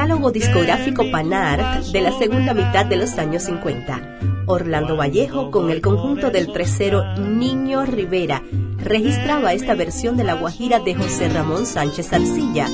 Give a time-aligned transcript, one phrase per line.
[0.00, 4.18] Catálogo discográfico Panart de la segunda mitad de los años 50.
[4.46, 8.42] Orlando Vallejo con el conjunto del tercero Niño Rivera
[8.78, 12.66] registraba esta versión de la Guajira de José Ramón Sánchez Arcilla.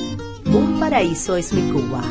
[0.45, 2.01] Un paraíso es mi Cuba.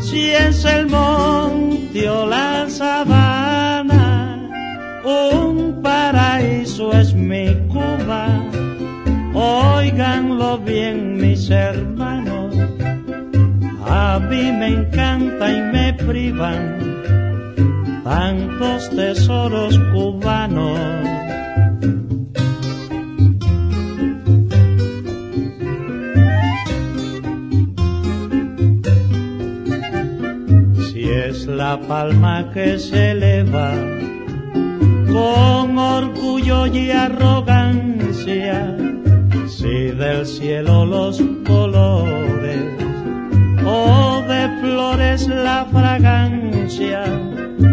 [0.00, 4.38] Si es el monte o la sabana,
[5.04, 8.26] un paraíso es mi Cuba.
[9.34, 12.54] Óiganlo bien mis hermanos,
[13.86, 16.78] a mí me encanta y me privan
[18.04, 21.21] tantos tesoros cubanos.
[31.72, 33.72] La palma que se eleva
[35.10, 38.76] con orgullo y arrogancia,
[39.48, 42.62] si del cielo los colores
[43.64, 47.04] o de flores la fragancia,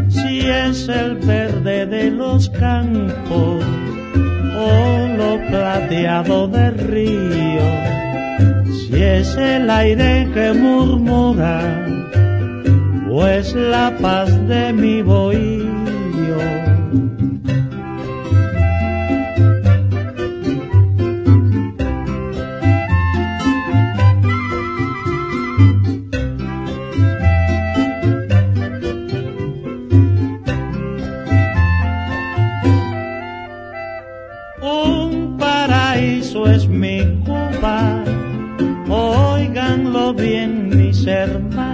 [0.08, 3.66] si es el verde de los campos
[4.70, 7.70] o lo plateado del río,
[8.80, 11.90] si es el aire que murmura,
[13.10, 15.68] pues la paz de mi bohío.
[34.62, 38.04] Un paraíso es mi Cuba,
[38.88, 41.69] óiganlo bien mis hermanos,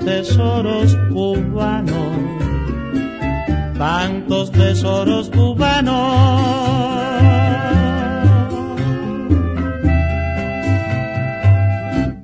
[0.00, 2.18] tesoros cubanos,
[3.78, 6.74] tantos tesoros cubanos.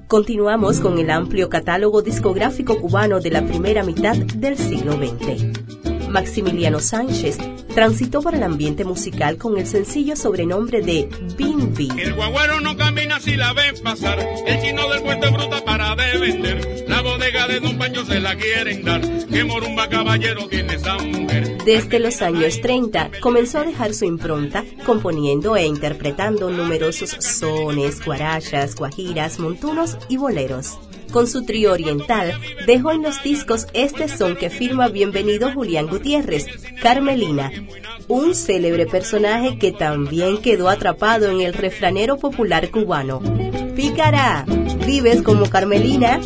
[0.07, 6.09] Continuamos con el amplio catálogo discográfico cubano de la primera mitad del siglo XX.
[6.09, 7.39] Maximiliano Sánchez
[7.75, 11.89] transitó por el ambiente musical con el sencillo sobrenombre de Bimbi.
[11.99, 14.19] El guaguero no camina si la ven pasar.
[14.47, 16.85] El chino del puente es bruta para de vender.
[16.89, 19.01] La bodega de Don Pancho se la quieren dar.
[19.01, 21.59] Que morumba caballero tiene esa mujer.
[21.65, 28.75] Desde los años 30 comenzó a dejar su impronta componiendo e interpretando numerosos sones, guarachas,
[28.75, 30.79] guajiras, montunos y boleros.
[31.13, 32.33] Con su trío oriental,
[32.67, 36.47] dejó en los discos este son que firma Bienvenido Julián Gutiérrez,
[36.81, 37.51] Carmelina,
[38.07, 43.21] un célebre personaje que también quedó atrapado en el refranero popular cubano.
[43.75, 44.45] Pícara,
[44.87, 46.21] ¿vives como Carmelina?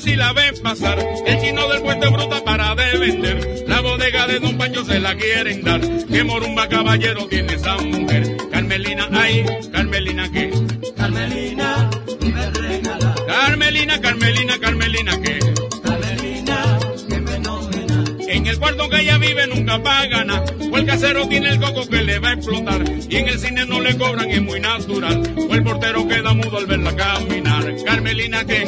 [0.00, 0.98] Si la ven pasar.
[1.26, 3.64] El chino del puente bruta para de vender.
[3.66, 5.80] La bodega de Don Pancho se la quieren dar.
[5.80, 8.36] Que morumba caballero tiene esa mujer.
[8.50, 10.50] Carmelina, ay, Carmelina, ¿qué?
[10.96, 11.90] Carmelina,
[12.20, 13.14] me regala.
[13.26, 15.38] Carmelina, Carmelina, Carmelina, ¿qué?
[15.82, 16.78] Carmelina,
[17.08, 18.04] qué fenómena.
[18.28, 20.44] En el cuarto que ella vive nunca paga nada.
[20.70, 22.82] O el casero tiene el coco que le va a explotar.
[23.08, 25.22] Y en el cine no le cobran, es muy natural.
[25.48, 27.64] O el portero queda mudo al verla caminar.
[27.84, 28.64] Carmelina, ¿qué?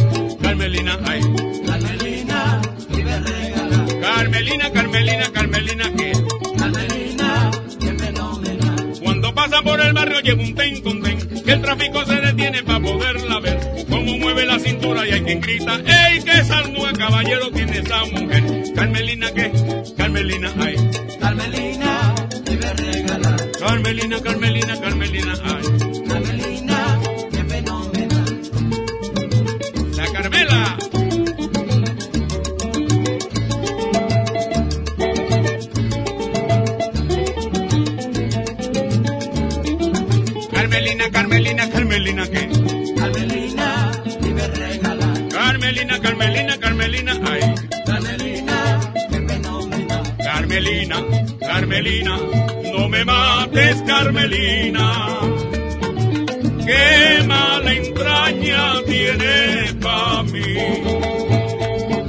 [15.46, 18.42] Grita, ¡Ey, qué salmúa caballero tiene esa mujer!
[18.74, 19.52] Carmelina, ¿qué?
[58.40, 60.54] Tiene pa' mí.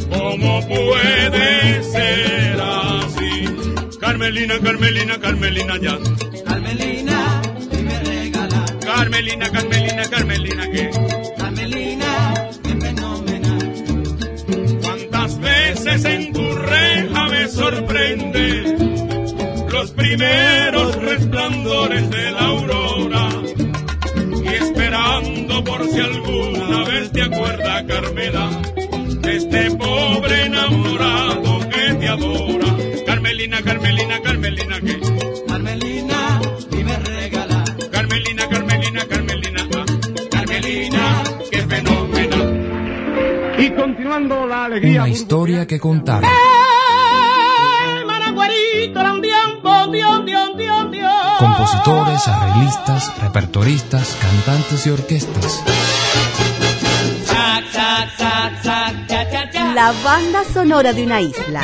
[0.10, 3.98] ¿Cómo puede ser así?
[4.00, 5.98] Carmelina, Carmelina, Carmelina ya.
[6.46, 7.42] Carmelina,
[7.72, 8.66] y me regala.
[8.80, 10.90] Carmelina, Carmelina, Carmelina, ¿qué?
[11.38, 12.34] Carmelina,
[12.64, 13.74] qué fenomenal.
[14.82, 18.76] ¿Cuántas veces en tu reja me sorprende
[19.72, 22.87] los primeros resplandores de la aurora?
[28.00, 28.50] Carmela,
[29.22, 32.68] de este pobre enamorado que te adora.
[33.08, 35.00] Carmelina, Carmelina, Carmelina, ¿qué?
[35.48, 36.42] Carmelina,
[36.74, 37.64] y me regala.
[37.92, 39.86] Carmelina, Carmelina, Carmelina, ah,
[40.30, 42.38] Carmelina, qué fenómeno.
[43.58, 45.02] Y continuando la alegría.
[45.02, 46.24] Una historia que contar.
[51.40, 55.64] Compositores, arreglistas, repertoristas, cantantes y orquestas.
[59.78, 61.62] La banda sonora de una isla.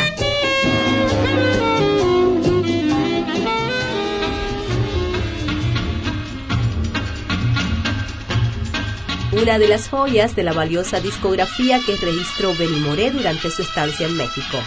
[9.32, 14.06] Una de las joyas de la valiosa discografía que registró Benny Moré durante su estancia
[14.06, 14.60] en México.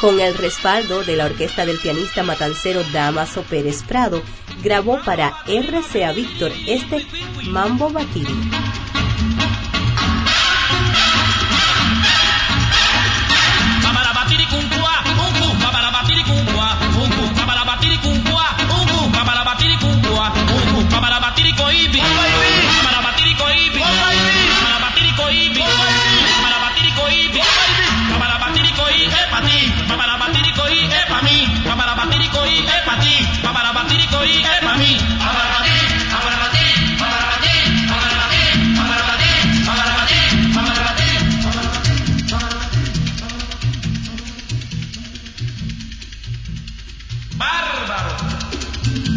[0.00, 4.22] Con el respaldo de la orquesta del pianista matancero Damaso Pérez Prado,
[4.62, 7.04] grabó para RCA Víctor este
[7.48, 8.55] Mambo Batiri.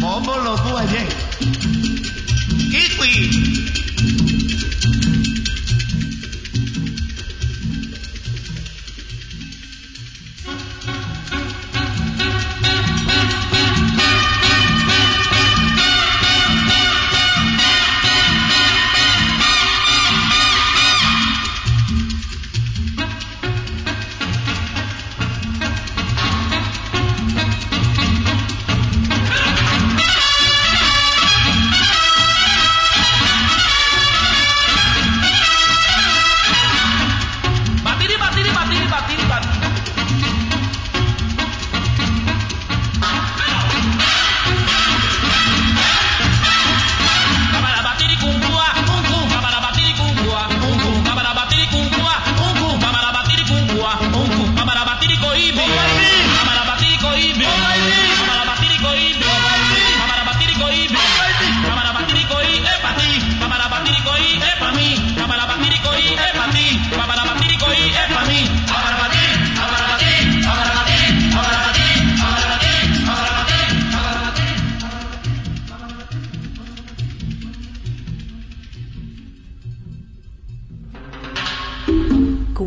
[0.00, 1.08] ¿Cómo lo tú ayer?
[2.70, 3.89] ¡Kiwi!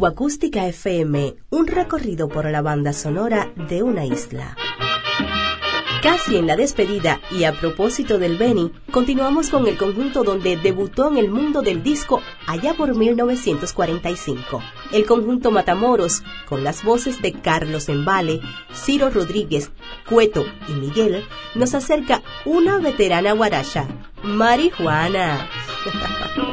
[0.06, 4.58] Acústica FM, un recorrido por la banda sonora de una isla.
[6.02, 11.08] Casi en la despedida y a propósito del Beni, continuamos con el conjunto donde debutó
[11.10, 14.62] en el mundo del disco allá por 1945.
[14.92, 18.42] El conjunto Matamoros, con las voces de Carlos Embale,
[18.74, 19.72] Ciro Rodríguez,
[20.10, 21.24] Cueto y Miguel,
[21.56, 23.88] nos acerca una veterana guaracha,
[24.24, 25.48] Marijuana.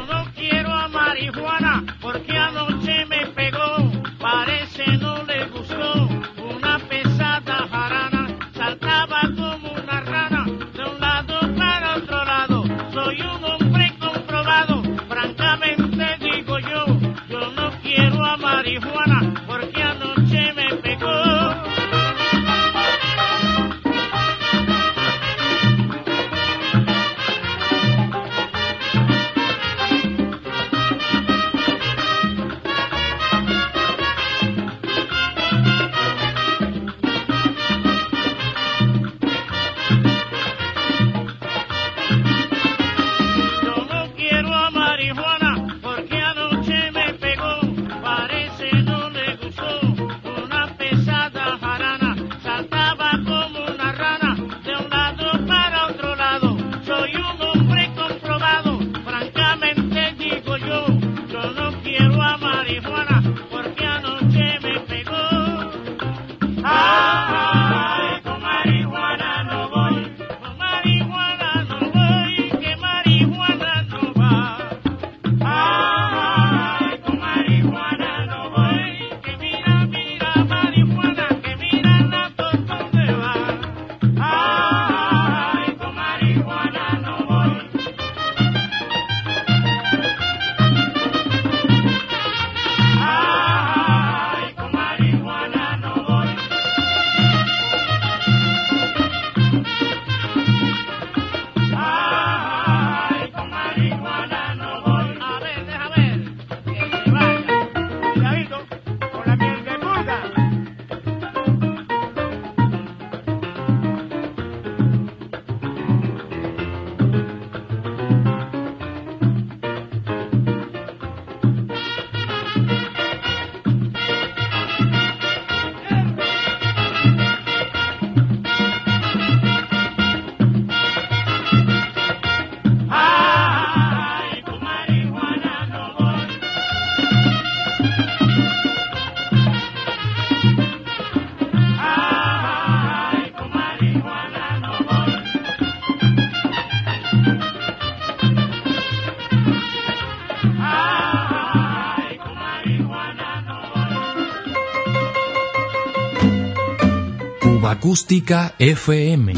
[157.71, 159.33] Acústica FM.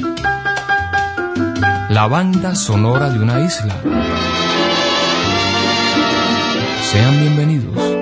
[1.90, 3.76] La banda sonora de una isla.
[6.82, 7.94] Sean bienvenidos.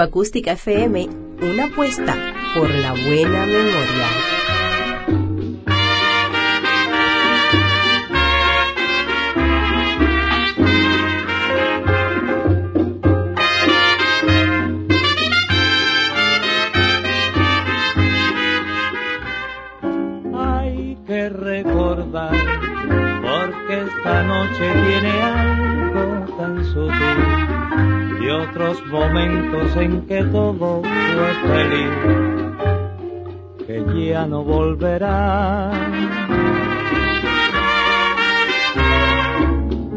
[0.00, 1.08] Acústica FM,
[1.42, 4.25] una apuesta por la buena memoria.
[34.26, 35.70] no volverá.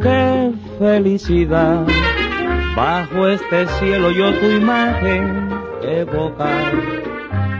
[0.02, 1.86] Qué felicidad,
[2.76, 5.50] bajo este cielo yo tu imagen
[5.82, 6.74] evocar,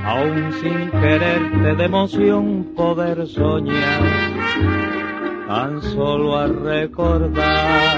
[0.06, 4.02] aún sin quererte de emoción poder soñar,
[5.48, 7.98] tan solo a recordar.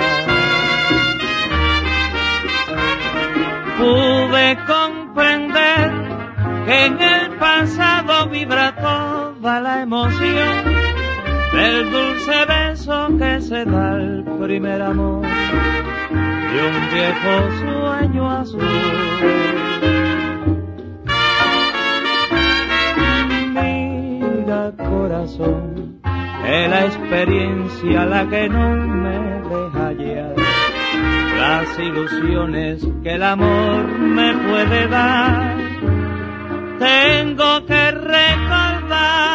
[3.77, 5.00] Pude con
[6.65, 10.63] que en el pasado vibra toda la emoción
[11.53, 18.61] del dulce beso que se da al primer amor y un viejo sueño azul.
[23.53, 25.99] Mira corazón,
[26.45, 30.35] es la experiencia la que no me deja hallar
[31.37, 35.60] las ilusiones que el amor me puede dar
[36.81, 39.30] tengo que recordar.